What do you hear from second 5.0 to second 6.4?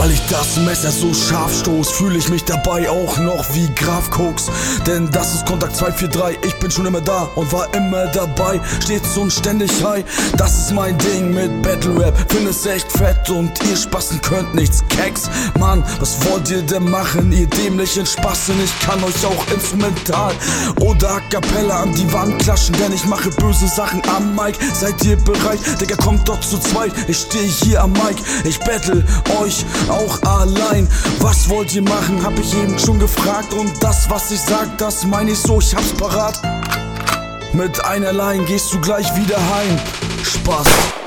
das ist Kontakt 243,